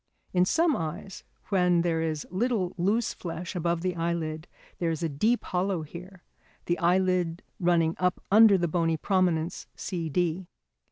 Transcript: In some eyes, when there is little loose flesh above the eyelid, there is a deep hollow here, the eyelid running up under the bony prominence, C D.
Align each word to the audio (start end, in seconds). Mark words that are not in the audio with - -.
In 0.33 0.45
some 0.45 0.75
eyes, 0.75 1.23
when 1.49 1.81
there 1.83 2.01
is 2.01 2.25
little 2.31 2.73
loose 2.75 3.13
flesh 3.13 3.55
above 3.55 3.81
the 3.81 3.95
eyelid, 3.95 4.47
there 4.79 4.89
is 4.89 5.03
a 5.03 5.09
deep 5.09 5.43
hollow 5.43 5.83
here, 5.83 6.23
the 6.65 6.79
eyelid 6.79 7.43
running 7.59 7.93
up 7.99 8.19
under 8.31 8.57
the 8.57 8.67
bony 8.67 8.97
prominence, 8.97 9.67
C 9.75 10.09
D. 10.09 10.47